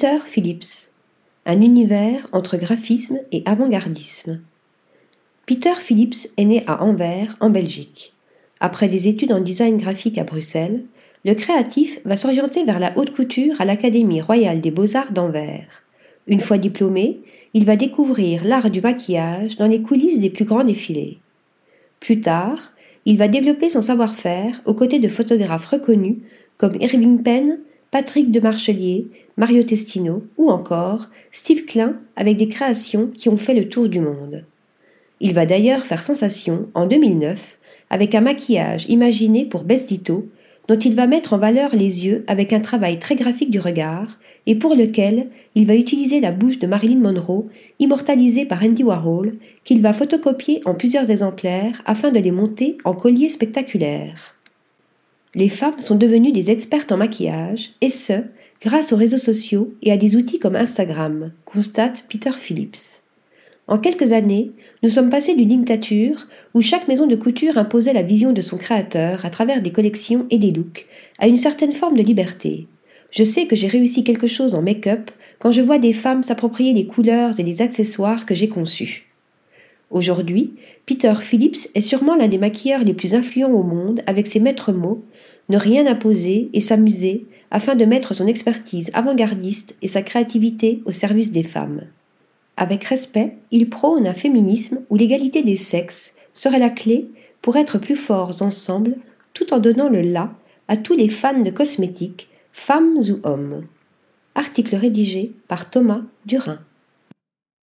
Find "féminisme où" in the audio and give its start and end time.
94.14-94.96